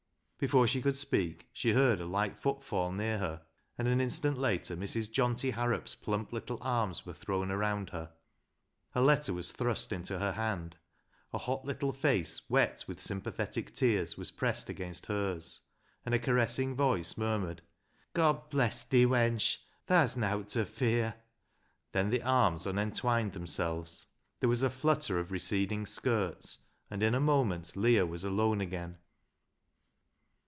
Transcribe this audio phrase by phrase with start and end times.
[0.43, 3.43] Before she could speak she heard a light footfall near her,
[3.77, 5.07] and an instant later Mrs.
[5.07, 8.11] Johnty Harrop's plump little arms were thrown around her,
[8.95, 10.77] a letter was thrust into her hand,
[11.31, 15.61] a hot little face, wet with sympathetic tears, was pressed against hers,
[16.07, 17.61] and a caressing voice murmured,"
[18.15, 19.59] God bless thi, wench!
[19.85, 21.13] tha's nowt ta fear,"
[21.91, 24.07] then the arms unentwined themselves,
[24.39, 26.57] there was a flutter of receding skirts,
[26.89, 28.97] and in a moment Leah was alone again.